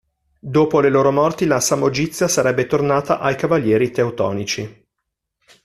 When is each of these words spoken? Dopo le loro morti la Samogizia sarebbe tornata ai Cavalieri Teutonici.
Dopo 0.39 0.79
le 0.79 0.89
loro 0.89 1.11
morti 1.11 1.45
la 1.45 1.59
Samogizia 1.59 2.27
sarebbe 2.27 2.65
tornata 2.65 3.19
ai 3.19 3.35
Cavalieri 3.35 3.91
Teutonici. 3.91 4.87